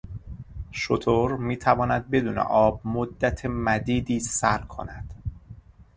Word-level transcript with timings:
شتر 0.71 1.27
میتواند 1.27 2.09
بدون 2.09 2.37
آب 2.37 2.81
مدت 2.83 3.45
مدیدی 3.45 4.19
سر 4.19 4.57
کند. 4.61 5.13